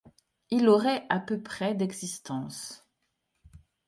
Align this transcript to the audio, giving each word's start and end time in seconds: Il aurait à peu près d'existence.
Il 0.49 0.67
aurait 0.67 1.05
à 1.09 1.19
peu 1.19 1.43
près 1.43 1.75
d'existence. 1.75 2.87